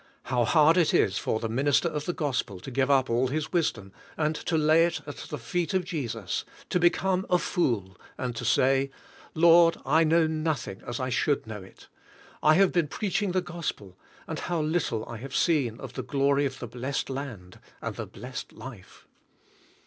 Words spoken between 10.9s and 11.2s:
I